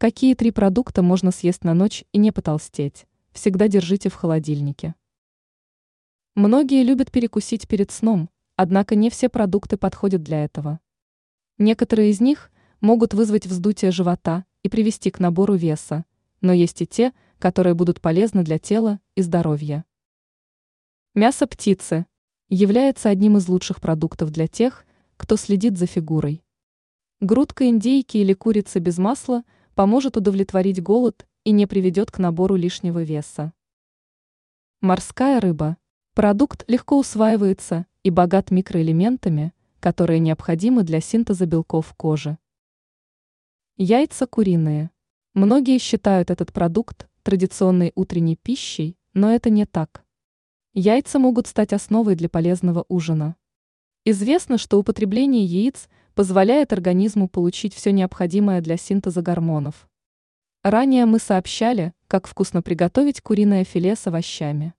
[0.00, 3.06] Какие три продукта можно съесть на ночь и не потолстеть?
[3.32, 4.94] Всегда держите в холодильнике.
[6.34, 10.80] Многие любят перекусить перед сном, однако не все продукты подходят для этого.
[11.58, 12.50] Некоторые из них
[12.80, 16.06] могут вызвать вздутие живота и привести к набору веса,
[16.40, 19.84] но есть и те, которые будут полезны для тела и здоровья.
[21.12, 22.06] Мясо птицы
[22.48, 24.86] является одним из лучших продуктов для тех,
[25.18, 26.42] кто следит за фигурой.
[27.20, 29.44] Грудка индейки или курицы без масла–
[29.80, 33.54] поможет удовлетворить голод и не приведет к набору лишнего веса.
[34.82, 35.78] Морская рыба.
[36.12, 42.36] Продукт легко усваивается и богат микроэлементами, которые необходимы для синтеза белков кожи.
[43.78, 44.90] Яйца куриные.
[45.32, 50.04] Многие считают этот продукт традиционной утренней пищей, но это не так.
[50.74, 53.34] Яйца могут стать основой для полезного ужина.
[54.04, 55.88] Известно, что употребление яиц–
[56.20, 59.88] позволяет организму получить все необходимое для синтеза гормонов.
[60.62, 64.74] Ранее мы сообщали, как вкусно приготовить куриное филе с овощами.